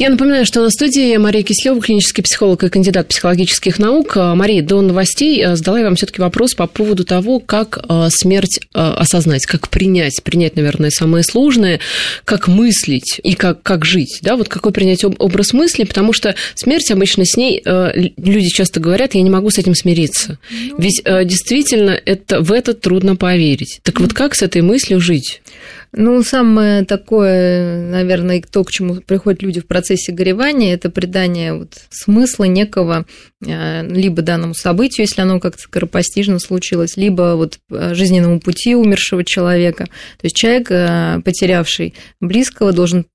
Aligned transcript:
Я 0.00 0.08
напоминаю, 0.08 0.46
что 0.46 0.62
на 0.62 0.70
студии 0.70 1.14
Мария 1.18 1.42
Кислева, 1.42 1.78
клинический 1.78 2.22
психолог 2.22 2.64
и 2.64 2.70
кандидат 2.70 3.08
психологических 3.08 3.78
наук. 3.78 4.16
Мария, 4.16 4.62
до 4.62 4.80
новостей 4.80 5.44
э, 5.44 5.56
задала 5.56 5.80
я 5.80 5.84
вам 5.84 5.96
все-таки 5.96 6.22
вопрос 6.22 6.54
по 6.54 6.66
поводу 6.66 7.04
того, 7.04 7.38
как 7.38 7.84
э, 7.86 8.08
смерть 8.08 8.60
э, 8.62 8.78
осознать, 8.80 9.44
как 9.44 9.68
принять. 9.68 10.22
Принять, 10.22 10.56
наверное, 10.56 10.88
самое 10.88 11.22
сложное, 11.22 11.80
как 12.24 12.48
мыслить 12.48 13.20
и 13.22 13.34
как, 13.34 13.62
как 13.62 13.84
жить. 13.84 14.20
Да? 14.22 14.36
Вот 14.36 14.48
какой 14.48 14.72
принять 14.72 15.04
образ 15.04 15.52
мысли, 15.52 15.84
потому 15.84 16.14
что 16.14 16.34
смерть 16.54 16.90
обычно 16.90 17.26
с 17.26 17.36
ней, 17.36 17.62
люди 17.62 18.48
часто 18.48 18.80
говорят, 18.80 19.14
я 19.14 19.20
не 19.20 19.28
могу 19.28 19.50
с 19.50 19.58
этим 19.58 19.74
смириться. 19.74 20.38
Ну, 20.50 20.76
Ведь 20.78 21.02
действительно 21.04 21.90
это, 21.90 22.40
в 22.40 22.52
это 22.52 22.72
трудно 22.72 23.16
поверить. 23.16 23.80
Так 23.82 24.00
вот 24.00 24.14
как 24.14 24.34
с 24.34 24.40
этой 24.40 24.62
мыслью 24.62 24.98
жить? 24.98 25.42
Ну, 25.92 26.22
самое 26.22 26.84
такое, 26.84 27.90
наверное, 27.90 28.40
то, 28.48 28.62
к 28.62 28.70
чему 28.70 28.96
приходят 28.96 29.42
люди 29.42 29.60
в 29.60 29.66
процессе 29.66 30.12
горевания, 30.12 30.72
это 30.72 30.88
придание 30.88 31.54
вот 31.54 31.80
смысла 31.90 32.44
некого 32.44 33.06
а, 33.44 33.82
либо 33.82 34.22
данному 34.22 34.54
событию, 34.54 35.06
если 35.06 35.20
оно 35.22 35.40
как-то 35.40 35.62
скоропостижно 35.62 36.38
случилось, 36.38 36.96
либо 36.96 37.34
вот 37.34 37.58
а, 37.72 37.94
жизненному 37.94 38.38
пути 38.38 38.76
умершего 38.76 39.24
человека. 39.24 39.86
То 39.86 40.24
есть 40.24 40.36
человек, 40.36 40.68
а, 40.70 41.20
потерявший 41.22 41.94
близкого, 42.20 42.72
должен 42.72 43.06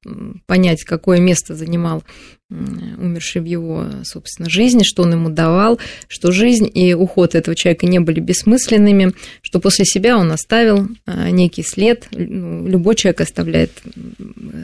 понять, 0.45 0.83
какое 0.83 1.19
место 1.19 1.55
занимал 1.55 2.03
умерший 2.49 3.41
в 3.41 3.45
его, 3.45 3.87
собственно, 4.03 4.49
жизни, 4.49 4.83
что 4.83 5.03
он 5.03 5.13
ему 5.13 5.29
давал, 5.29 5.79
что 6.07 6.31
жизнь 6.31 6.69
и 6.71 6.93
уход 6.93 7.33
этого 7.33 7.55
человека 7.55 7.87
не 7.87 7.99
были 7.99 8.19
бессмысленными, 8.19 9.13
что 9.41 9.59
после 9.59 9.85
себя 9.85 10.17
он 10.17 10.31
оставил 10.31 10.87
а, 11.05 11.31
некий 11.31 11.63
след. 11.63 12.07
Любой 12.11 12.95
человек 12.95 13.21
оставляет 13.21 13.71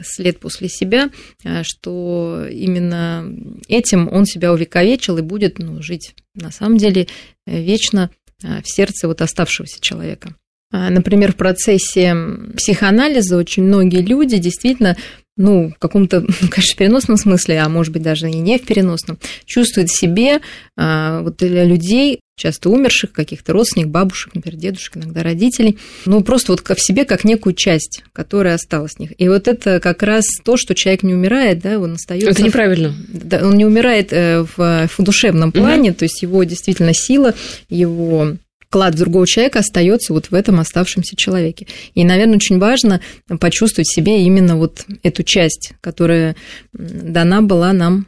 след 0.04 0.38
после 0.38 0.68
себя, 0.68 1.10
а, 1.44 1.62
что 1.64 2.46
именно 2.48 3.28
этим 3.68 4.08
он 4.08 4.26
себя 4.26 4.52
увековечил 4.52 5.18
и 5.18 5.22
будет 5.22 5.58
ну, 5.58 5.82
жить 5.82 6.14
на 6.34 6.52
самом 6.52 6.78
деле 6.78 7.08
вечно 7.46 8.10
а, 8.44 8.62
в 8.62 8.70
сердце 8.70 9.08
вот 9.08 9.20
оставшегося 9.22 9.80
человека. 9.80 10.36
Например, 10.70 11.32
в 11.32 11.36
процессе 11.36 12.16
психоанализа 12.56 13.36
очень 13.36 13.62
многие 13.62 14.00
люди 14.00 14.38
действительно 14.38 14.96
ну, 15.36 15.70
в 15.70 15.78
каком-то, 15.78 16.20
конечно, 16.50 16.76
переносном 16.76 17.16
смысле, 17.16 17.60
а 17.60 17.68
может 17.68 17.92
быть 17.92 18.02
даже 18.02 18.30
и 18.30 18.34
не 18.34 18.58
в 18.58 18.62
переносном, 18.62 19.18
чувствует 19.44 19.90
в 19.90 19.98
себе 19.98 20.40
а, 20.76 21.22
вот 21.22 21.40
людей, 21.42 22.20
часто 22.36 22.70
умерших, 22.70 23.12
каких-то 23.12 23.52
родственников, 23.52 23.92
бабушек, 23.92 24.34
например, 24.34 24.58
дедушек, 24.58 24.96
иногда 24.96 25.22
родителей, 25.22 25.78
ну, 26.06 26.22
просто 26.22 26.52
вот 26.52 26.60
в 26.60 26.80
себе 26.80 27.04
как 27.04 27.24
некую 27.24 27.54
часть, 27.54 28.02
которая 28.12 28.54
осталась 28.54 28.94
в 28.94 28.98
них. 28.98 29.12
И 29.18 29.28
вот 29.28 29.48
это 29.48 29.80
как 29.80 30.02
раз 30.02 30.24
то, 30.42 30.56
что 30.56 30.74
человек 30.74 31.02
не 31.02 31.14
умирает, 31.14 31.60
да, 31.60 31.78
он 31.78 31.94
остается. 31.94 32.30
Это 32.30 32.42
неправильно. 32.42 32.94
Да, 33.08 33.46
он 33.46 33.54
не 33.54 33.64
умирает 33.64 34.12
э, 34.12 34.44
в, 34.56 34.88
в 34.88 35.02
душевном 35.02 35.52
плане, 35.52 35.90
угу. 35.90 35.98
то 35.98 36.04
есть 36.04 36.22
его 36.22 36.42
действительно 36.44 36.94
сила, 36.94 37.34
его 37.68 38.36
вклад 38.72 38.96
другого 38.96 39.26
человека 39.26 39.58
остается 39.58 40.14
вот 40.14 40.30
в 40.30 40.34
этом 40.34 40.58
оставшемся 40.58 41.14
человеке. 41.14 41.66
И, 41.94 42.04
наверное, 42.04 42.36
очень 42.36 42.58
важно 42.58 43.02
почувствовать 43.38 43.86
себе 43.86 44.22
именно 44.22 44.56
вот 44.56 44.86
эту 45.02 45.22
часть, 45.24 45.74
которая 45.82 46.36
дана 46.72 47.42
была 47.42 47.74
нам 47.74 48.06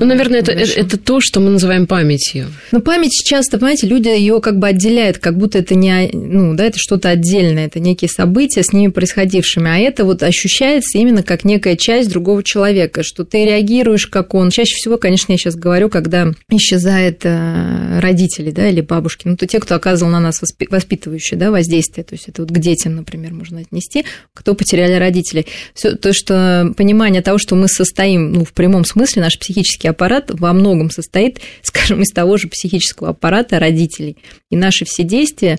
ну, 0.00 0.06
наверное, 0.06 0.40
это, 0.40 0.52
это, 0.52 0.80
это 0.80 0.98
то, 0.98 1.20
что 1.20 1.40
мы 1.40 1.50
называем 1.50 1.86
памятью. 1.86 2.46
Ну, 2.72 2.80
память 2.80 3.22
часто, 3.24 3.58
понимаете, 3.58 3.86
люди 3.86 4.08
ее 4.08 4.40
как 4.40 4.58
бы 4.58 4.68
отделяют, 4.68 5.18
как 5.18 5.36
будто 5.36 5.58
это 5.58 5.74
не, 5.74 6.10
ну, 6.12 6.54
да, 6.54 6.66
это 6.66 6.78
что-то 6.78 7.08
отдельное, 7.08 7.66
это 7.66 7.80
некие 7.80 8.08
события 8.08 8.62
с 8.62 8.72
ними 8.72 8.90
происходившими, 8.90 9.68
а 9.68 9.78
это 9.78 10.04
вот 10.04 10.22
ощущается 10.22 10.98
именно 10.98 11.22
как 11.22 11.44
некая 11.44 11.76
часть 11.76 12.10
другого 12.10 12.42
человека, 12.42 13.02
что 13.02 13.24
ты 13.24 13.44
реагируешь 13.44 14.06
как 14.06 14.34
он. 14.34 14.50
Чаще 14.50 14.74
всего, 14.76 14.96
конечно, 14.96 15.32
я 15.32 15.38
сейчас 15.38 15.56
говорю, 15.56 15.88
когда 15.88 16.32
исчезает 16.50 17.20
э, 17.24 18.00
родители, 18.00 18.50
да, 18.50 18.68
или 18.68 18.80
бабушки, 18.80 19.26
ну, 19.26 19.36
то 19.36 19.46
те, 19.46 19.58
кто 19.60 19.74
оказывал 19.74 20.12
на 20.12 20.20
нас 20.20 20.40
воспитывающее, 20.70 21.38
да, 21.38 21.50
воздействие, 21.50 22.04
то 22.04 22.14
есть 22.14 22.28
это 22.28 22.42
вот 22.42 22.50
к 22.50 22.58
детям, 22.58 22.96
например, 22.96 23.32
можно 23.32 23.60
отнести, 23.60 24.04
кто 24.32 24.54
потеряли 24.54 24.94
родителей. 24.94 25.46
Все 25.74 25.92
то, 25.96 26.12
что 26.12 26.72
понимание 26.76 27.22
того, 27.22 27.38
что 27.38 27.54
мы 27.56 27.68
состоим, 27.68 28.32
ну, 28.32 28.44
в 28.44 28.52
прямом 28.52 28.84
смысле, 28.84 29.22
наш 29.22 29.38
психический 29.38 29.63
психический 29.64 29.88
аппарат 29.88 30.30
во 30.30 30.52
многом 30.52 30.90
состоит, 30.90 31.40
скажем, 31.62 32.02
из 32.02 32.10
того 32.10 32.36
же 32.36 32.48
психического 32.48 33.10
аппарата 33.10 33.58
родителей. 33.58 34.16
И 34.50 34.56
наши 34.56 34.84
все 34.84 35.02
действия 35.02 35.58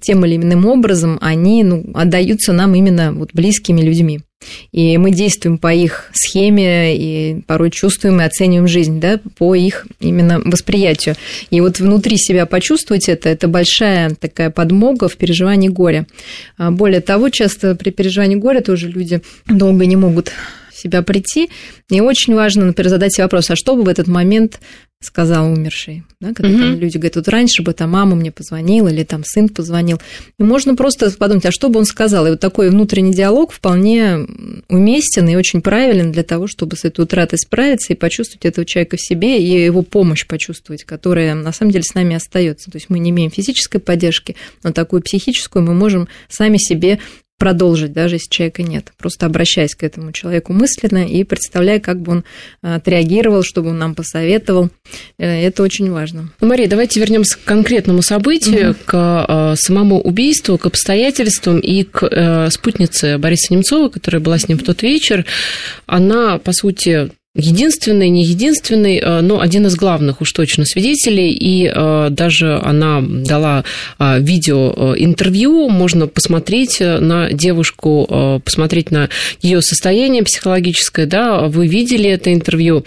тем 0.00 0.24
или 0.24 0.36
иным 0.36 0.66
образом, 0.66 1.18
они 1.20 1.64
ну, 1.64 1.84
отдаются 1.94 2.52
нам 2.52 2.74
именно 2.74 3.12
вот 3.12 3.30
близкими 3.34 3.80
людьми. 3.80 4.20
И 4.72 4.96
мы 4.96 5.10
действуем 5.10 5.58
по 5.58 5.70
их 5.70 6.10
схеме 6.14 6.96
и 6.96 7.42
порой 7.42 7.70
чувствуем 7.70 8.22
и 8.22 8.24
оцениваем 8.24 8.68
жизнь, 8.68 8.98
да, 8.98 9.20
по 9.36 9.54
их 9.54 9.86
именно 10.00 10.40
восприятию. 10.42 11.16
И 11.50 11.60
вот 11.60 11.78
внутри 11.78 12.16
себя 12.16 12.46
почувствовать 12.46 13.10
это, 13.10 13.28
это 13.28 13.48
большая 13.48 14.14
такая 14.14 14.48
подмога 14.48 15.08
в 15.08 15.16
переживании 15.18 15.68
горя. 15.68 16.06
А 16.56 16.70
более 16.70 17.02
того, 17.02 17.28
часто 17.28 17.74
при 17.74 17.90
переживании 17.90 18.36
горя 18.36 18.62
тоже 18.62 18.88
люди 18.88 19.20
долго 19.46 19.84
не 19.84 19.96
могут 19.96 20.32
себя 20.80 21.02
прийти. 21.02 21.50
И 21.90 22.00
очень 22.00 22.34
важно, 22.34 22.66
например, 22.66 22.90
задать 22.90 23.14
себе 23.14 23.24
вопрос, 23.24 23.50
а 23.50 23.56
что 23.56 23.76
бы 23.76 23.82
в 23.82 23.88
этот 23.88 24.06
момент 24.06 24.60
сказал 25.02 25.50
умерший, 25.50 26.04
да, 26.20 26.34
когда 26.34 26.52
угу. 26.52 26.58
там 26.58 26.78
люди 26.78 26.98
говорят, 26.98 27.16
вот 27.16 27.28
раньше 27.28 27.62
бы 27.62 27.72
там 27.72 27.90
мама 27.90 28.16
мне 28.16 28.30
позвонила 28.30 28.88
или 28.88 29.02
там 29.02 29.24
сын 29.24 29.48
позвонил. 29.48 29.98
И 30.38 30.42
можно 30.42 30.76
просто 30.76 31.10
подумать, 31.12 31.46
а 31.46 31.52
что 31.52 31.70
бы 31.70 31.78
он 31.78 31.86
сказал? 31.86 32.26
И 32.26 32.30
вот 32.30 32.40
такой 32.40 32.68
внутренний 32.68 33.14
диалог 33.14 33.50
вполне 33.52 34.26
уместен 34.68 35.26
и 35.26 35.36
очень 35.36 35.62
правилен 35.62 36.12
для 36.12 36.22
того, 36.22 36.46
чтобы 36.46 36.76
с 36.76 36.84
этой 36.84 37.00
утратой 37.00 37.38
справиться 37.38 37.94
и 37.94 37.96
почувствовать 37.96 38.44
этого 38.44 38.66
человека 38.66 38.98
в 38.98 39.00
себе 39.00 39.42
и 39.42 39.64
его 39.64 39.80
помощь 39.80 40.26
почувствовать, 40.26 40.84
которая 40.84 41.34
на 41.34 41.52
самом 41.52 41.72
деле 41.72 41.84
с 41.84 41.94
нами 41.94 42.16
остается. 42.16 42.70
То 42.70 42.76
есть 42.76 42.90
мы 42.90 42.98
не 42.98 43.08
имеем 43.08 43.30
физической 43.30 43.78
поддержки, 43.78 44.36
но 44.62 44.70
такую 44.70 45.00
психическую 45.00 45.64
мы 45.64 45.72
можем 45.72 46.08
сами 46.28 46.58
себе 46.58 46.98
продолжить, 47.40 47.94
даже 47.94 48.16
если 48.16 48.28
человека 48.28 48.62
нет. 48.62 48.92
Просто 48.98 49.24
обращаясь 49.24 49.74
к 49.74 49.82
этому 49.82 50.12
человеку 50.12 50.52
мысленно 50.52 51.06
и 51.06 51.24
представляя, 51.24 51.80
как 51.80 52.00
бы 52.02 52.12
он 52.12 52.24
а, 52.62 52.74
отреагировал, 52.76 53.42
чтобы 53.42 53.70
он 53.70 53.78
нам 53.78 53.94
посоветовал. 53.94 54.68
Э, 55.18 55.46
это 55.46 55.62
очень 55.62 55.90
важно. 55.90 56.30
Мария, 56.40 56.68
давайте 56.68 57.00
вернемся 57.00 57.38
к 57.38 57.44
конкретному 57.44 58.02
событию, 58.02 58.72
угу. 58.72 58.78
к 58.84 58.92
а, 58.94 59.54
самому 59.56 59.98
убийству, 60.00 60.58
к 60.58 60.66
обстоятельствам 60.66 61.60
и 61.60 61.82
к 61.82 62.06
э, 62.06 62.50
спутнице 62.50 63.16
Бориса 63.16 63.54
Немцова, 63.54 63.88
которая 63.88 64.20
была 64.20 64.38
с 64.38 64.46
ним 64.46 64.58
в 64.58 64.62
тот 64.62 64.82
вечер. 64.82 65.24
Она, 65.86 66.36
по 66.36 66.52
сути, 66.52 67.10
единственный, 67.40 68.08
не 68.08 68.24
единственный, 68.24 68.98
э, 68.98 69.20
но 69.20 69.40
один 69.40 69.66
из 69.66 69.76
главных 69.76 70.20
уж 70.20 70.32
точно 70.32 70.64
свидетелей, 70.64 71.32
и 71.32 71.66
э, 71.66 72.08
даже 72.10 72.58
она 72.58 73.02
дала 73.02 73.64
э, 73.98 74.20
видеоинтервью, 74.20 75.68
можно 75.68 76.06
посмотреть 76.06 76.80
на 76.80 77.32
девушку, 77.32 78.40
посмотреть 78.44 78.90
на 78.90 79.08
ее 79.40 79.62
состояние 79.62 80.22
психологическое, 80.22 81.06
да, 81.06 81.42
вы 81.42 81.66
видели 81.66 82.08
это 82.10 82.32
интервью, 82.32 82.84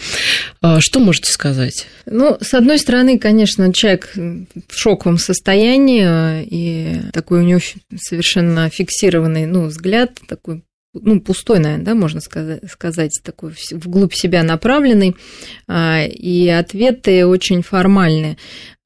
что 0.79 0.99
можете 0.99 1.31
сказать? 1.31 1.87
Ну, 2.05 2.37
с 2.41 2.53
одной 2.53 2.79
стороны, 2.79 3.17
конечно, 3.17 3.73
человек 3.73 4.11
в 4.15 4.77
шоковом 4.77 5.17
состоянии, 5.17 6.43
и 6.43 7.01
такой 7.11 7.39
у 7.39 7.43
него 7.43 7.59
совершенно 7.97 8.69
фиксированный, 8.69 9.45
ну, 9.45 9.65
взгляд, 9.65 10.11
такой 10.27 10.63
ну, 10.93 11.19
пустой, 11.19 11.59
наверное, 11.59 11.85
да, 11.85 11.95
можно 11.95 12.21
сказать, 12.21 13.19
такой 13.23 13.53
вглубь 13.71 14.13
себя 14.13 14.43
направленный, 14.43 15.15
а, 15.67 16.03
и 16.05 16.47
ответы 16.47 17.25
очень 17.25 17.63
формальные. 17.63 18.37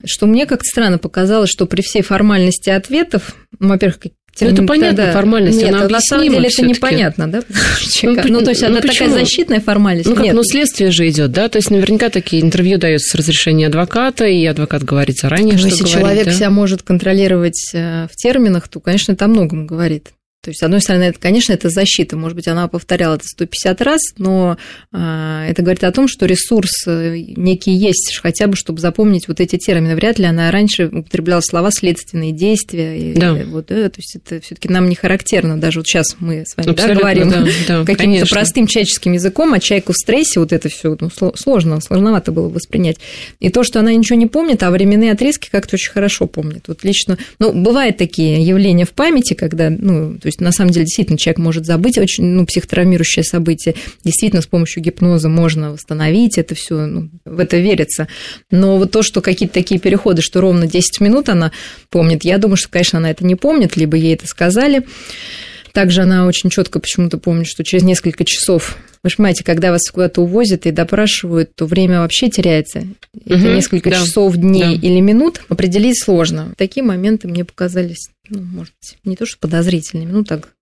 Что 0.06 0.26
мне 0.26 0.46
как-то 0.46 0.66
странно 0.66 1.00
показалось, 1.00 1.50
что 1.50 1.66
при 1.66 1.82
всей 1.82 2.04
формальности 2.04 2.70
ответов, 2.70 3.36
ну, 3.60 3.70
во-первых, 3.70 4.00
ну, 4.40 4.48
это 4.50 4.64
понятно, 4.64 4.98
тогда... 4.98 5.14
формальность, 5.14 5.58
Нет, 5.58 5.74
она 5.74 5.88
на 5.88 6.00
самом 6.00 6.30
деле 6.30 6.48
это 6.48 6.66
непонятно, 6.66 7.28
да? 7.28 7.42
Ну, 8.04 8.16
ну, 8.26 8.42
то 8.42 8.52
есть 8.52 8.62
ну, 8.62 8.68
она 8.68 8.82
такая 8.82 9.10
защитная 9.10 9.60
формальность. 9.60 10.08
Ну, 10.08 10.16
как, 10.16 10.26
Нет. 10.26 10.36
ну, 10.36 10.44
следствие 10.44 10.92
же 10.92 11.10
идет, 11.10 11.32
да? 11.32 11.50
То 11.50 11.58
есть 11.58 11.72
наверняка 11.72 12.10
такие 12.10 12.44
интервью 12.44 12.78
даются 12.78 13.10
с 13.10 13.16
разрешения 13.16 13.68
адвоката, 13.68 14.26
и 14.26 14.46
адвокат 14.46 14.84
говорит 14.84 15.18
заранее, 15.18 15.54
ну, 15.54 15.60
что 15.60 15.68
если 15.70 15.84
говорит, 15.84 16.00
человек 16.00 16.26
да? 16.26 16.32
себя 16.34 16.50
может 16.52 16.84
контролировать 16.84 17.72
э, 17.74 18.08
в 18.12 18.16
терминах, 18.16 18.68
то, 18.68 18.80
конечно, 18.80 19.14
это 19.14 19.26
о 19.26 19.28
многом 19.30 19.66
говорит. 19.66 20.12
То 20.48 20.52
есть, 20.52 20.62
с 20.62 20.64
одной 20.64 20.80
стороны, 20.80 21.04
это, 21.04 21.20
конечно, 21.20 21.52
это 21.52 21.70
защита. 21.70 22.16
Может 22.16 22.38
быть, 22.38 22.48
она 22.48 22.70
повторяла 22.70 23.16
это 23.16 23.26
150 23.28 23.82
раз, 23.82 24.00
но 24.18 24.58
а, 24.94 25.46
это 25.46 25.62
говорит 25.62 25.84
о 25.84 25.92
том, 25.92 26.08
что 26.08 26.26
ресурс 26.26 26.88
э, 26.88 27.18
некий 27.36 27.74
есть, 27.74 28.18
хотя 28.24 28.48
бы, 28.48 28.56
чтобы 28.56 28.80
запомнить 28.80 29.28
вот 29.28 29.42
эти 29.42 29.58
термины. 29.58 29.94
Вряд 29.98 30.20
ли 30.20 30.26
она 30.26 30.50
раньше 30.50 30.88
употребляла 30.88 31.42
слова 31.42 31.70
следственные 31.70 32.32
действия. 32.32 33.14
Да. 33.14 33.38
И, 33.38 33.44
вот, 33.44 33.66
да, 33.66 33.90
то 33.90 34.00
есть, 34.00 34.16
это 34.16 34.40
все 34.40 34.56
таки 34.56 34.70
нам 34.70 34.88
не 34.88 34.96
характерно. 34.96 35.60
Даже 35.60 35.80
вот 35.80 35.88
сейчас 35.88 36.16
мы 36.20 36.46
с 36.48 36.56
вами 36.56 36.74
да, 36.74 36.96
говорим 36.96 37.30
да, 37.30 37.46
да, 37.68 37.84
каким-то 37.86 38.26
простым 38.28 38.68
человеческим 38.68 39.12
языком, 39.12 39.52
а 39.52 39.60
человеку 39.60 39.92
в 39.92 39.98
стрессе 39.98 40.40
вот 40.40 40.54
это 40.54 40.70
все 40.70 40.96
ну, 40.98 41.10
сложно, 41.36 41.82
сложновато 41.82 42.32
было 42.32 42.48
воспринять. 42.48 43.00
И 43.42 43.50
то, 43.50 43.64
что 43.64 43.82
она 43.82 43.94
ничего 43.94 44.18
не 44.18 44.28
помнит, 44.28 44.64
а 44.64 44.72
временные 44.72 45.12
отрезки 45.12 45.50
как-то 45.52 45.76
очень 45.76 45.92
хорошо 45.92 46.26
помнит. 46.26 46.70
Вот 46.70 46.86
лично, 46.86 47.18
ну, 47.38 47.52
бывают 47.52 47.98
такие 47.98 48.42
явления 48.42 48.86
в 48.86 48.92
памяти, 48.92 49.34
когда, 49.34 49.70
ну, 49.70 50.18
то 50.18 50.28
есть, 50.28 50.37
на 50.40 50.52
самом 50.52 50.72
деле, 50.72 50.86
действительно, 50.86 51.18
человек 51.18 51.40
может 51.40 51.66
забыть 51.66 51.98
очень, 51.98 52.26
ну, 52.26 52.46
психотравмирующее 52.46 53.24
событие. 53.24 53.76
Действительно, 54.04 54.42
с 54.42 54.48
помощью 54.48 54.84
гипноза 54.84 55.30
можно 55.30 55.72
восстановить 55.72 56.38
это 56.38 56.56
все, 56.56 56.86
ну, 56.86 57.10
в 57.26 57.40
это 57.40 57.58
верится. 57.58 58.08
Но 58.52 58.78
вот 58.78 58.92
то, 58.92 59.04
что 59.04 59.22
какие-то 59.22 59.54
такие 59.54 59.80
переходы, 59.80 60.22
что 60.22 60.42
ровно 60.42 60.68
10 60.68 61.00
минут 61.02 61.30
она 61.30 61.52
помнит, 61.90 62.24
я 62.24 62.38
думаю, 62.38 62.58
что, 62.58 62.70
конечно, 62.70 63.00
она 63.00 63.12
это 63.12 63.26
не 63.26 63.36
помнит, 63.36 63.78
либо 63.78 63.98
ей 63.98 64.14
это 64.14 64.28
сказали. 64.28 64.86
Также 65.78 66.02
она 66.02 66.26
очень 66.26 66.50
четко 66.50 66.80
почему-то 66.80 67.20
помнит, 67.20 67.46
что 67.46 67.64
через 67.64 67.84
несколько 67.84 68.26
часов, 68.26 68.78
вы 69.04 69.12
понимаете, 69.16 69.44
когда 69.44 69.70
вас 69.70 69.88
куда-то 69.92 70.22
увозят 70.22 70.66
и 70.66 70.72
допрашивают, 70.72 71.54
то 71.54 71.68
время 71.68 72.00
вообще 72.00 72.30
теряется. 72.30 72.80
Это 73.26 73.36
угу, 73.36 73.54
несколько 73.54 73.92
да, 73.92 73.98
часов, 73.98 74.36
дней 74.38 74.76
да. 74.76 74.88
или 74.88 75.00
минут 75.02 75.42
определить 75.50 76.02
сложно. 76.04 76.52
Такие 76.58 76.84
моменты 76.84 77.28
мне 77.28 77.46
показались, 77.46 78.10
ну, 78.30 78.42
может 78.42 78.74
быть, 78.82 78.98
не 79.04 79.16
то 79.16 79.26
что 79.26 79.40
подозрительными, 79.40 80.12
ну 80.12 80.24
так 80.24 80.54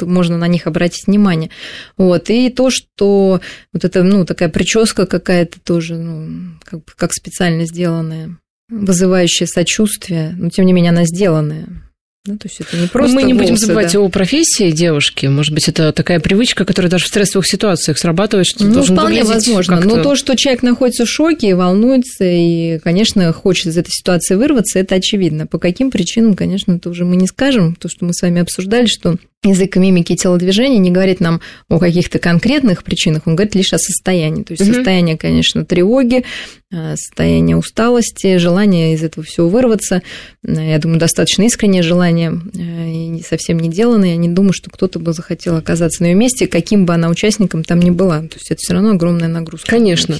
можно 0.00 0.36
на 0.36 0.48
них 0.48 0.66
обратить 0.66 1.06
внимание. 1.06 1.50
Вот. 1.96 2.30
И 2.30 2.50
то, 2.50 2.70
что 2.70 3.40
вот 3.72 3.84
это, 3.84 4.02
ну, 4.02 4.24
такая 4.24 4.48
прическа 4.48 5.06
какая-то 5.06 5.60
тоже, 5.60 5.96
ну, 5.96 6.54
как, 6.64 6.84
как 6.96 7.12
специально 7.12 7.66
сделанная, 7.66 8.38
вызывающая 8.68 9.46
сочувствие, 9.46 10.34
но 10.36 10.50
тем 10.50 10.66
не 10.66 10.72
менее 10.72 10.90
она 10.90 11.04
сделанная. 11.04 11.66
Ну, 12.24 12.38
то 12.38 12.46
есть 12.46 12.60
это 12.60 12.76
не 12.76 12.86
просто 12.86 13.16
Мы 13.16 13.24
не 13.24 13.32
волосы, 13.32 13.50
будем 13.50 13.56
забывать 13.56 13.92
да. 13.94 13.98
о 13.98 14.08
профессии 14.08 14.70
девушки. 14.70 15.26
Может 15.26 15.52
быть, 15.52 15.68
это 15.68 15.92
такая 15.92 16.20
привычка, 16.20 16.64
которая 16.64 16.88
даже 16.88 17.06
в 17.06 17.08
стрессовых 17.08 17.48
ситуациях 17.48 17.98
срабатывает, 17.98 18.46
что 18.46 18.64
ну, 18.64 18.74
должен 18.74 18.96
вполне 18.96 19.24
возможно. 19.24 19.80
Но 19.80 20.00
то, 20.00 20.14
что 20.14 20.36
человек 20.36 20.62
находится 20.62 21.04
в 21.04 21.08
шоке 21.08 21.48
и 21.48 21.52
волнуется, 21.52 22.22
и, 22.24 22.78
конечно, 22.78 23.32
хочет 23.32 23.66
из 23.66 23.76
этой 23.76 23.90
ситуации 23.90 24.36
вырваться, 24.36 24.78
это 24.78 24.94
очевидно. 24.94 25.48
По 25.48 25.58
каким 25.58 25.90
причинам, 25.90 26.36
конечно, 26.36 26.70
это 26.70 26.90
уже 26.90 27.04
мы 27.04 27.16
не 27.16 27.26
скажем. 27.26 27.74
То, 27.74 27.88
что 27.88 28.04
мы 28.04 28.14
с 28.14 28.22
вами 28.22 28.40
обсуждали, 28.40 28.86
что 28.86 29.16
язык 29.44 29.74
мимики 29.76 30.12
и 30.12 30.16
телодвижения 30.16 30.78
не 30.78 30.90
говорит 30.90 31.18
нам 31.18 31.40
о 31.68 31.78
каких-то 31.78 32.18
конкретных 32.18 32.84
причинах, 32.84 33.22
он 33.26 33.34
говорит 33.34 33.56
лишь 33.56 33.72
о 33.72 33.78
состоянии. 33.78 34.44
То 34.44 34.52
есть 34.52 34.62
угу. 34.62 34.74
состояние, 34.74 35.18
конечно, 35.18 35.64
тревоги, 35.64 36.24
э, 36.70 36.94
состояние 36.96 37.56
усталости, 37.56 38.36
желание 38.36 38.94
из 38.94 39.02
этого 39.02 39.26
всего 39.26 39.48
вырваться. 39.48 40.02
Э, 40.46 40.70
я 40.70 40.78
думаю, 40.78 41.00
достаточно 41.00 41.42
искреннее 41.42 41.82
желание, 41.82 42.11
э, 42.20 43.18
и 43.18 43.22
совсем 43.22 43.58
не 43.58 43.68
деланное. 43.68 44.10
Я 44.10 44.16
не 44.16 44.28
думаю, 44.28 44.52
что 44.52 44.70
кто-то 44.70 44.98
бы 44.98 45.12
захотел 45.12 45.56
оказаться 45.56 46.02
на 46.02 46.08
ее 46.08 46.14
месте, 46.14 46.46
каким 46.46 46.86
бы 46.86 46.94
она 46.94 47.08
участником 47.08 47.64
там 47.64 47.80
ни 47.80 47.90
была. 47.90 48.20
То 48.20 48.36
есть 48.36 48.50
это 48.50 48.58
все 48.60 48.74
равно 48.74 48.90
огромная 48.90 49.28
нагрузка. 49.28 49.68
Конечно. 49.68 50.16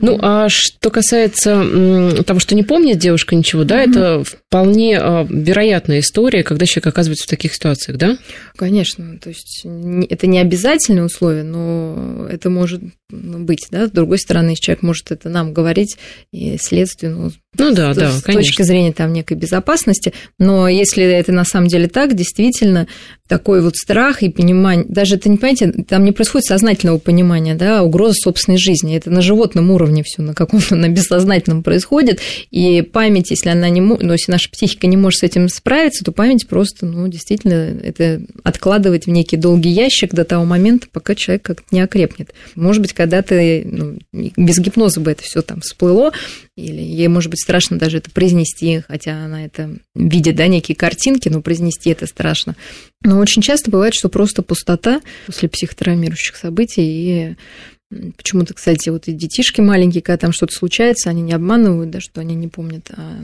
Ну, 0.00 0.18
а 0.20 0.48
что 0.48 0.90
касается 0.90 2.22
того, 2.26 2.40
что 2.40 2.54
не 2.54 2.62
помнит 2.62 2.98
девушка 2.98 3.34
ничего, 3.34 3.64
да, 3.64 3.82
угу. 3.82 3.90
это 3.90 4.24
вполне 4.24 4.98
вероятная 5.28 6.00
история, 6.00 6.42
когда 6.42 6.66
человек 6.66 6.86
оказывается 6.88 7.24
в 7.24 7.30
таких 7.30 7.54
ситуациях, 7.54 7.98
да? 7.98 8.18
Конечно, 8.56 9.18
то 9.18 9.28
есть 9.28 9.64
это 9.64 10.26
не 10.26 10.38
обязательное 10.38 11.04
условие, 11.04 11.42
но 11.42 12.26
это 12.30 12.50
может 12.50 12.82
ну, 13.10 13.38
быть, 13.38 13.68
да. 13.70 13.86
С 13.86 13.90
другой 13.90 14.18
стороны, 14.18 14.56
человек 14.56 14.82
может 14.82 15.10
это 15.12 15.28
нам 15.28 15.52
говорить, 15.52 15.96
и 16.32 16.56
следствию, 16.60 17.16
ну, 17.16 17.32
ну 17.58 17.74
да, 17.74 17.94
с, 17.94 17.96
да, 17.96 18.10
с 18.10 18.22
конечно. 18.22 18.42
точки 18.42 18.62
зрения 18.62 18.92
там 18.92 19.12
некой 19.12 19.36
безопасности, 19.36 20.12
но 20.38 20.68
если 20.68 21.04
это 21.26 21.32
на 21.32 21.44
самом 21.44 21.66
деле 21.66 21.88
так, 21.88 22.14
действительно, 22.14 22.86
такой 23.28 23.60
вот 23.60 23.76
страх 23.76 24.22
и 24.22 24.28
понимание, 24.28 24.86
даже 24.88 25.16
это 25.16 25.28
не 25.28 25.36
понимаете, 25.36 25.72
там 25.84 26.04
не 26.04 26.12
происходит 26.12 26.46
сознательного 26.46 26.98
понимания, 26.98 27.54
да, 27.54 27.82
угроза 27.82 28.14
собственной 28.14 28.58
жизни, 28.58 28.96
это 28.96 29.10
на 29.10 29.20
животном 29.20 29.70
уровне 29.70 30.02
все 30.04 30.22
на 30.22 30.34
каком-то, 30.34 30.76
на 30.76 30.88
бессознательном 30.88 31.62
происходит, 31.62 32.20
и 32.50 32.82
память, 32.82 33.30
если 33.30 33.50
она 33.50 33.68
не, 33.68 33.80
ну, 33.80 34.12
если 34.12 34.30
наша 34.30 34.50
психика 34.50 34.86
не 34.86 34.96
может 34.96 35.20
с 35.20 35.22
этим 35.24 35.48
справиться, 35.48 36.04
то 36.04 36.12
память 36.12 36.46
просто, 36.46 36.86
ну, 36.86 37.08
действительно, 37.08 37.76
это 37.82 38.22
откладывать 38.42 39.06
в 39.06 39.10
некий 39.10 39.36
долгий 39.36 39.70
ящик 39.70 40.14
до 40.14 40.24
того 40.24 40.44
момента, 40.44 40.86
пока 40.90 41.14
человек 41.14 41.42
как-то 41.42 41.66
не 41.70 41.80
окрепнет. 41.80 42.32
Может 42.54 42.82
быть, 42.82 42.92
когда-то 42.92 43.34
ну, 43.64 43.98
без 44.12 44.58
гипноза 44.58 45.00
бы 45.00 45.10
это 45.10 45.22
все 45.22 45.42
там 45.42 45.60
всплыло, 45.60 46.12
или 46.56 46.80
ей, 46.80 47.08
может 47.08 47.30
быть, 47.30 47.40
страшно 47.40 47.78
даже 47.78 47.98
это 47.98 48.10
произнести, 48.10 48.82
хотя 48.88 49.24
она 49.24 49.44
это 49.44 49.76
видит, 49.94 50.36
да, 50.36 50.46
некие 50.46 50.74
картинки, 50.74 51.28
но 51.28 51.42
произнести 51.42 51.90
это 51.90 52.06
страшно. 52.06 52.56
Но 53.02 53.18
очень 53.18 53.42
часто 53.42 53.70
бывает, 53.70 53.94
что 53.94 54.08
просто 54.08 54.42
пустота 54.42 55.00
после 55.26 55.48
психотравмирующих 55.48 56.36
событий 56.36 56.82
и 56.82 57.36
Почему-то, 58.16 58.52
кстати, 58.52 58.88
вот 58.88 59.06
и 59.06 59.12
детишки 59.12 59.60
маленькие, 59.60 60.02
когда 60.02 60.18
там 60.18 60.32
что-то 60.32 60.52
случается, 60.52 61.08
они 61.08 61.22
не 61.22 61.32
обманывают, 61.32 61.90
да, 61.90 62.00
что 62.00 62.20
они 62.20 62.34
не 62.34 62.48
помнят, 62.48 62.90
а 62.90 63.16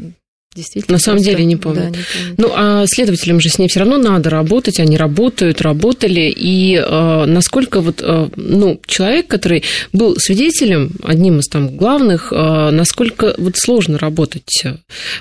Действительно. 0.54 0.96
На 0.96 0.98
самом 0.98 1.18
просто, 1.18 1.30
деле 1.32 1.44
не 1.46 1.56
помню. 1.56 1.80
Да, 1.80 1.86
не 1.86 1.92
помню. 1.92 2.34
Ну, 2.36 2.52
а 2.54 2.84
следователям 2.86 3.40
же 3.40 3.48
с 3.48 3.58
ней 3.58 3.68
все 3.68 3.80
равно 3.80 3.96
надо 3.96 4.28
работать, 4.28 4.80
они 4.80 4.98
работают, 4.98 5.62
работали. 5.62 6.32
И 6.34 6.76
э, 6.76 7.24
насколько 7.24 7.80
вот, 7.80 8.02
э, 8.02 8.28
ну, 8.36 8.78
человек, 8.86 9.28
который 9.28 9.64
был 9.94 10.16
свидетелем, 10.18 10.90
одним 11.02 11.38
из 11.38 11.48
там 11.48 11.74
главных, 11.74 12.32
э, 12.32 12.70
насколько 12.70 13.34
вот 13.38 13.56
сложно 13.56 13.98
работать? 13.98 14.64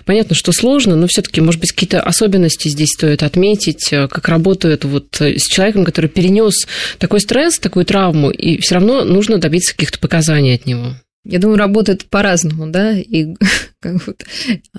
Понятно, 0.04 0.36
что 0.36 0.52
сложно, 0.52 0.98
но 0.98 1.08
все-таки, 1.08 1.40
может 1.40 1.62
быть, 1.62 1.72
какие-то 1.72 2.02
особенности 2.02 2.68
здесь 2.68 2.90
стоит 2.90 3.24
отметить, 3.24 3.88
э, 3.94 4.10
как 4.10 4.28
работают 4.28 4.84
вот 4.84 5.16
с 5.22 5.48
человеком, 5.48 5.86
который 5.86 6.10
перенес 6.10 6.68
такой 6.98 7.22
стресс, 7.22 7.58
такую 7.58 7.86
травму, 7.86 8.32
и 8.32 8.60
все 8.60 8.76
равно 8.76 9.06
нужно 9.06 9.38
добиться 9.38 9.72
каких-то 9.74 9.98
показаний 10.00 10.56
от 10.56 10.66
него. 10.66 10.96
Я 11.24 11.40
думаю, 11.40 11.58
работает 11.58 12.06
по-разному, 12.06 12.68
да, 12.68 12.98
и 12.98 13.36
как 13.82 14.06
вот, 14.06 14.24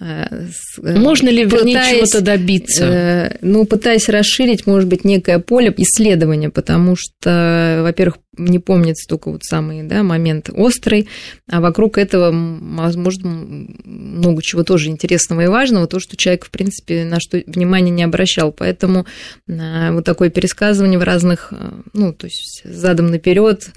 а, 0.01 0.29
э, 0.31 0.99
Можно 0.99 1.29
ли, 1.29 1.45
вернее, 1.45 1.83
чего-то 1.91 2.21
добиться? 2.21 2.85
Э, 2.85 3.37
ну, 3.43 3.65
пытаясь 3.65 4.09
расширить, 4.09 4.67
может 4.67 4.89
быть, 4.89 5.05
некое 5.05 5.41
поле 5.41 5.75
исследования, 5.77 6.51
потому 6.51 6.95
что, 6.97 7.81
во-первых, 7.83 8.19
не 8.37 8.58
помнится 8.58 9.06
только 9.08 9.31
вот 9.31 9.44
самый 9.44 9.82
да, 9.82 10.02
момент 10.02 10.49
острый, 10.52 11.08
а 11.50 11.61
вокруг 11.61 11.99
этого, 11.99 12.31
возможно, 12.32 13.69
много 13.84 14.43
чего 14.43 14.64
тоже 14.64 14.88
интересного 14.88 15.43
и 15.43 15.46
важного, 15.49 15.87
то, 15.87 16.00
что 16.00 16.17
человек, 16.17 16.46
в 16.46 16.50
принципе, 16.50 17.05
на 17.05 17.20
что 17.20 17.43
внимание 17.46 17.90
не 17.90 18.02
обращал. 18.02 18.52
Поэтому 18.52 19.06
а, 19.49 19.93
вот 19.93 20.05
такое 20.05 20.31
пересказывание 20.31 20.99
в 20.99 21.02
разных, 21.02 21.52
а, 21.52 21.81
ну, 21.93 22.12
то 22.12 22.26
есть 22.26 22.62
задом 22.64 23.08
наперед 23.08 23.70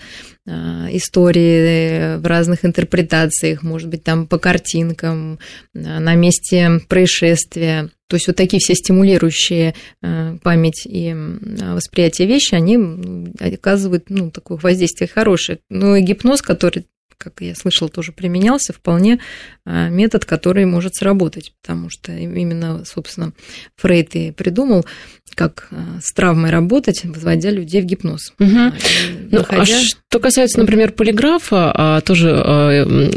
истории 0.47 2.17
в 2.17 2.27
разных 2.27 2.65
интерпретациях, 2.65 3.63
может 3.63 3.89
быть, 3.89 4.03
там 4.03 4.27
по 4.27 4.37
картинкам, 4.37 5.39
на 5.73 6.13
месте 6.13 6.81
происшествия. 6.87 7.89
То 8.07 8.17
есть 8.17 8.27
вот 8.27 8.35
такие 8.35 8.59
все 8.59 8.75
стимулирующие 8.75 9.73
э, 10.03 10.37
память 10.43 10.85
и 10.85 11.15
восприятие 11.73 12.27
вещи, 12.27 12.53
они 12.53 13.24
оказывают 13.39 14.09
ну, 14.09 14.31
такое 14.31 14.57
воздействие 14.57 15.07
хорошее. 15.07 15.59
Ну 15.69 15.95
и 15.95 16.01
гипноз, 16.01 16.41
который 16.41 16.87
как 17.17 17.41
я 17.41 17.55
слышала, 17.55 17.89
тоже 17.89 18.11
применялся, 18.11 18.73
вполне 18.73 19.19
э, 19.65 19.89
метод, 19.89 20.25
который 20.25 20.65
может 20.65 20.95
сработать, 20.95 21.53
потому 21.61 21.89
что 21.89 22.11
именно, 22.11 22.83
собственно, 22.85 23.33
Фрейд 23.77 24.15
и 24.15 24.31
придумал 24.31 24.85
как 25.33 25.67
э, 25.71 25.75
с 26.01 26.13
травмой 26.13 26.51
работать, 26.51 27.01
возводя 27.03 27.49
людей 27.49 27.81
в 27.81 27.85
гипноз. 27.85 28.33
Угу. 28.39 28.73
Ну, 29.31 29.45
а 29.49 29.65
что 29.65 30.19
касается, 30.19 30.59
например, 30.59 30.91
полиграфа, 30.93 31.71
а, 31.73 32.01
тоже 32.01 32.31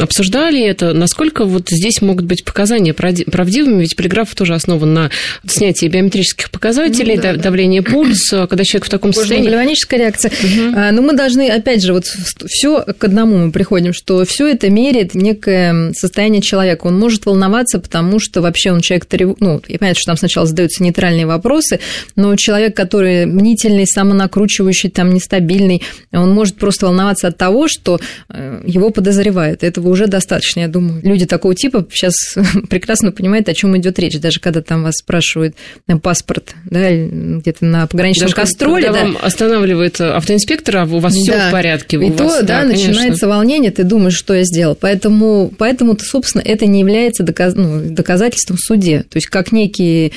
обсуждали 0.01 0.61
это, 0.61 0.93
насколько 0.93 1.45
вот 1.45 1.69
здесь 1.71 2.03
могут 2.03 2.25
быть 2.25 2.45
показания 2.45 2.93
правдивыми, 2.93 3.83
ведь 3.83 3.95
полиграф 3.95 4.35
тоже 4.35 4.55
основан 4.55 4.95
на 4.95 5.11
снятии 5.47 5.87
биометрических 5.87 6.51
показателей, 6.51 7.17
ну, 7.17 7.23
да, 7.23 7.37
давление 7.37 7.83
да. 7.83 7.91
пульса, 7.91 8.47
когда 8.49 8.65
человек 8.65 8.87
в 8.87 8.91
таком 8.91 9.13
состоянии... 9.13 9.49
Гальваническая 9.49 10.01
реакция. 10.01 10.31
Угу. 10.31 10.93
Но 10.93 11.03
мы 11.03 11.13
должны, 11.13 11.51
опять 11.51 11.85
же, 11.85 11.93
вот 11.93 12.05
все 12.05 12.83
к 12.83 13.05
одному 13.05 13.39
мы 13.39 13.53
приходим 13.53 13.88
помним, 13.89 13.93
что 13.93 14.25
все 14.25 14.49
это 14.49 14.71
меряет 14.71 15.15
некое 15.15 15.93
состояние 15.93 16.43
человека. 16.43 16.87
Он 16.87 16.99
может 16.99 17.27
волноваться, 17.27 17.79
потому 17.79 18.19
что 18.21 18.41
вообще 18.41 18.73
он 18.73 18.81
человек, 18.81 19.07
ну, 19.41 19.61
я 19.69 19.79
понимаю, 19.79 19.95
что 19.95 20.07
там 20.07 20.17
сначала 20.17 20.47
задаются 20.47 20.83
нейтральные 20.83 21.27
вопросы, 21.27 21.81
но 22.17 22.35
человек, 22.37 22.77
который 22.77 23.27
мнительный, 23.27 23.87
самонакручивающий, 23.87 24.91
там, 24.91 25.13
нестабильный, 25.15 25.83
он 26.13 26.33
может 26.33 26.57
просто 26.57 26.87
волноваться 26.87 27.29
от 27.29 27.37
того, 27.37 27.69
что 27.69 28.01
э, 28.29 28.63
его 28.67 28.91
подозревают. 28.91 29.63
Этого 29.63 29.89
уже 29.89 30.07
достаточно, 30.07 30.61
я 30.61 30.69
думаю. 30.69 31.01
Люди 31.03 31.27
такого 31.27 31.55
типа 31.55 31.87
сейчас 31.93 32.15
прекрасно 32.71 33.13
понимают, 33.13 33.49
о 33.49 33.55
чем 33.55 33.77
идет 33.77 33.99
речь, 33.99 34.19
даже 34.19 34.41
когда 34.41 34.63
там 34.63 34.83
вас 34.83 34.97
спрашивают 34.97 35.55
паспорт, 36.03 36.55
да, 36.65 36.89
где-то 36.91 37.65
на 37.65 37.87
пограничном 37.87 38.31
даже 38.31 38.37
контроле. 38.37 38.87
Когда 38.87 39.01
да. 39.01 39.07
вам 39.07 39.19
останавливает 39.23 40.01
автоинспектор, 40.01 40.79
а 40.79 40.85
у 40.85 40.99
вас 40.99 41.15
да. 41.15 41.21
все 41.21 41.49
в 41.49 41.53
порядке. 41.53 41.97
И 41.97 42.11
то, 42.11 42.25
вас, 42.25 42.41
да, 42.43 42.63
да 42.63 42.69
начинается 42.69 43.29
волнение, 43.29 43.71
ты 43.79 43.85
думаешь, 43.85 44.17
что 44.17 44.35
я 44.35 44.43
сделал. 44.43 44.75
Поэтому, 44.75 45.53
поэтому 45.57 45.97
собственно, 46.01 46.43
это 46.43 46.67
не 46.67 46.81
является 46.81 47.23
доказ, 47.23 47.55
ну, 47.55 47.81
доказательством 47.81 48.57
в 48.57 48.61
суде. 48.61 49.05
То 49.09 49.19
есть, 49.19 49.29
как 49.29 49.53
некие 49.53 50.11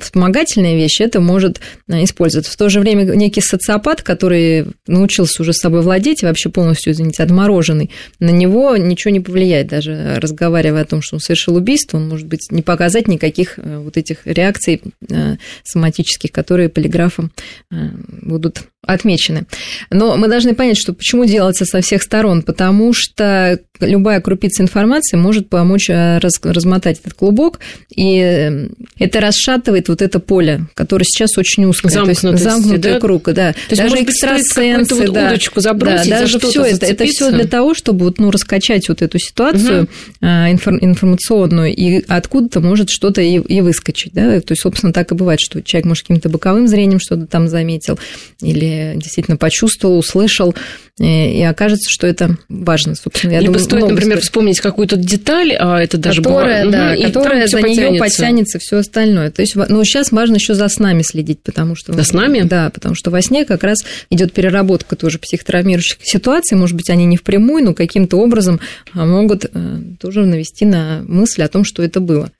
вспомогательные 0.00 0.74
вещи, 0.74 1.02
это 1.02 1.20
может 1.20 1.60
э, 1.86 2.02
использоваться. 2.02 2.50
В 2.50 2.56
то 2.56 2.68
же 2.68 2.80
время 2.80 3.04
некий 3.04 3.40
социопат, 3.40 4.02
который 4.02 4.66
научился 4.88 5.42
уже 5.42 5.52
с 5.52 5.58
собой 5.58 5.82
владеть 5.82 6.22
вообще 6.22 6.48
полностью, 6.48 6.92
извините, 6.92 7.22
отмороженный, 7.22 7.90
на 8.18 8.30
него 8.30 8.76
ничего 8.76 9.12
не 9.12 9.20
повлияет. 9.20 9.68
Даже 9.68 10.18
разговаривая 10.20 10.82
о 10.82 10.84
том, 10.84 11.00
что 11.00 11.14
он 11.14 11.20
совершил 11.20 11.54
убийство, 11.54 11.98
он, 11.98 12.08
может 12.08 12.26
быть, 12.26 12.48
не 12.50 12.62
показать 12.62 13.06
никаких 13.06 13.60
э, 13.60 13.78
вот 13.78 13.96
этих 13.96 14.26
реакций 14.26 14.82
э, 15.08 15.36
соматических, 15.62 16.32
которые 16.32 16.68
полиграфом 16.68 17.30
будут 17.70 18.64
отмечены. 18.88 19.46
Но 19.90 20.16
мы 20.16 20.28
должны 20.28 20.54
понять, 20.54 20.78
что 20.78 20.92
почему 20.92 21.24
делается 21.26 21.64
со 21.64 21.80
всех 21.80 22.02
сторон, 22.02 22.42
потому 22.42 22.92
что 22.92 23.60
любая 23.80 24.20
крупица 24.20 24.62
информации 24.62 25.16
может 25.16 25.48
помочь 25.48 25.88
э, 25.90 26.18
раз, 26.18 26.34
размотать 26.42 27.00
этот 27.00 27.14
клубок, 27.14 27.60
и 27.94 28.18
э, 28.18 28.68
это 28.98 29.20
расшатывает 29.20 29.88
вот 29.88 30.02
это 30.02 30.18
поле, 30.20 30.66
которое 30.74 31.04
сейчас 31.04 31.36
очень 31.38 31.64
узкое, 31.64 31.90
замкнутый, 31.90 32.22
то 32.22 32.30
есть 32.30 32.44
замкнутый 32.44 32.92
да? 32.92 33.00
круг, 33.00 33.24
да. 33.26 33.52
То 33.52 33.58
есть, 33.70 33.82
даже 33.82 33.90
может 33.90 34.08
экстрасенсы, 34.08 34.94
быть, 34.94 35.12
да, 35.12 35.28
удочку 35.28 35.60
забросить, 35.60 36.10
да, 36.10 36.20
даже 36.20 36.38
все 36.38 36.64
это, 36.64 36.86
это 36.86 37.06
все 37.06 37.30
для 37.30 37.46
того, 37.46 37.74
чтобы 37.74 38.06
вот, 38.06 38.18
ну, 38.18 38.30
раскачать 38.30 38.88
вот 38.88 39.02
эту 39.02 39.18
ситуацию 39.18 39.82
угу. 40.20 40.26
информационную, 40.26 41.74
и 41.74 42.04
откуда-то 42.06 42.60
может 42.60 42.90
что-то 42.90 43.20
и, 43.20 43.36
и 43.36 43.60
выскочить, 43.60 44.12
да, 44.12 44.40
то 44.40 44.52
есть, 44.52 44.62
собственно, 44.62 44.92
так 44.92 45.12
и 45.12 45.14
бывает, 45.14 45.40
что 45.40 45.62
человек 45.62 45.86
может 45.86 46.04
каким-то 46.04 46.28
боковым 46.28 46.68
зрением 46.68 47.00
что-то 47.00 47.26
там 47.26 47.48
заметил, 47.48 47.98
или 48.40 48.94
действительно 48.96 49.36
почувствовал, 49.36 49.98
услышал, 49.98 50.54
и 50.98 51.42
окажется, 51.42 51.88
что 51.90 52.06
это 52.06 52.36
важно, 52.48 52.94
собственно. 52.94 53.32
Я 53.32 53.40
Либо 53.40 53.54
думаю, 53.54 53.64
стоит, 53.64 53.88
например, 53.88 54.16
стоит. 54.16 54.24
вспомнить 54.24 54.60
какую-то 54.60 54.96
деталь, 54.96 55.54
а 55.58 55.80
это 55.80 55.96
даже 55.96 56.22
которая, 56.22 56.64
бывает, 56.66 57.00
да, 57.00 57.06
которая 57.06 57.46
за 57.46 57.62
нее 57.62 57.98
потянется 57.98 58.58
все 58.58 58.78
остальное. 58.78 59.30
То 59.30 59.42
есть, 59.42 59.54
ну, 59.54 59.84
сейчас 59.84 60.10
важно 60.12 60.36
еще 60.36 60.54
за 60.54 60.68
снами 60.68 61.02
следить, 61.02 61.40
потому 61.42 61.76
что... 61.76 61.92
За 61.92 62.04
снами? 62.04 62.40
Да, 62.40 62.70
потому 62.70 62.94
что 62.94 63.10
во 63.10 63.22
сне 63.22 63.44
как 63.44 63.62
раз 63.62 63.78
идет 64.10 64.32
переработка 64.32 64.96
тоже 64.96 65.18
психотравмирующих 65.18 65.98
ситуаций, 66.02 66.56
может 66.56 66.76
быть, 66.76 66.90
они 66.90 67.04
не 67.04 67.16
впрямую, 67.16 67.64
но 67.64 67.74
каким-то 67.74 68.16
образом 68.16 68.60
а, 68.92 69.06
могут 69.06 69.44
э, 69.44 69.80
тоже 70.00 70.26
навести 70.26 70.64
на 70.64 71.02
мысль 71.06 71.42
о 71.42 71.48
том, 71.48 71.64
что 71.64 71.82
это 71.82 72.00
было. 72.00 72.30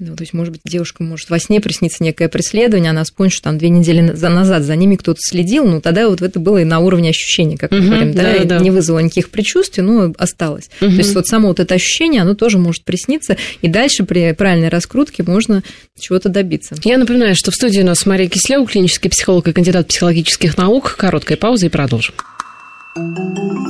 Ну, 0.00 0.16
то 0.16 0.22
есть, 0.22 0.32
может 0.32 0.52
быть, 0.52 0.62
девушка 0.64 1.04
может 1.04 1.30
во 1.30 1.38
сне 1.38 1.60
присниться 1.60 2.02
некое 2.02 2.28
преследование, 2.28 2.90
она 2.90 3.04
вспомнит, 3.04 3.32
что 3.32 3.44
там 3.44 3.58
две 3.58 3.68
недели 3.68 4.00
назад 4.00 4.64
за 4.64 4.74
ними 4.74 4.96
кто-то 4.96 5.20
следил, 5.20 5.66
ну, 5.66 5.80
тогда 5.80 6.08
вот 6.08 6.20
это 6.20 6.40
было 6.40 6.58
и 6.58 6.64
на 6.64 6.80
уровне 6.80 7.10
ощущений, 7.10 7.56
как 7.56 7.70
мы 7.70 7.78
uh-huh, 7.78 7.86
говорим, 7.86 8.12
да, 8.12 8.38
да, 8.38 8.44
да. 8.44 8.58
не 8.58 8.72
вызвало 8.72 8.98
никаких 8.98 9.30
предчувствий, 9.30 9.84
но 9.84 10.12
осталось. 10.18 10.68
Uh-huh. 10.80 10.90
То 10.90 10.96
есть, 10.96 11.14
вот 11.14 11.28
само 11.28 11.46
вот 11.46 11.60
это 11.60 11.76
ощущение, 11.76 12.22
оно 12.22 12.34
тоже 12.34 12.58
может 12.58 12.82
присниться, 12.82 13.36
и 13.62 13.68
дальше 13.68 14.02
при 14.02 14.32
правильной 14.32 14.68
раскрутке 14.68 15.22
можно 15.22 15.62
чего-то 15.96 16.28
добиться. 16.28 16.74
Я 16.82 16.98
напоминаю, 16.98 17.36
что 17.36 17.52
в 17.52 17.54
студии 17.54 17.80
у 17.80 17.86
нас 17.86 18.04
Мария 18.04 18.28
Кислева, 18.28 18.66
клинический 18.66 19.10
психолог 19.10 19.46
и 19.46 19.52
кандидат 19.52 19.86
психологических 19.86 20.56
наук. 20.56 20.96
Короткая 20.98 21.38
пауза 21.38 21.66
и 21.66 21.68
продолжим. 21.68 22.14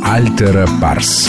Альтера 0.02 0.66
Парс. 0.80 1.28